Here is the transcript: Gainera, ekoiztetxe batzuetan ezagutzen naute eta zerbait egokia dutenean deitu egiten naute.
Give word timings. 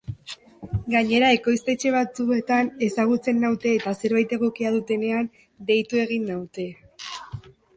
Gainera, 0.91 1.27
ekoiztetxe 1.37 1.91
batzuetan 1.95 2.71
ezagutzen 2.87 3.39
naute 3.43 3.75
eta 3.75 3.93
zerbait 4.01 4.35
egokia 4.41 4.73
dutenean 4.79 5.31
deitu 5.69 6.05
egiten 6.07 6.27
naute. 6.35 6.67